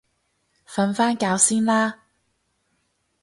[0.67, 1.99] 瞓返覺先啦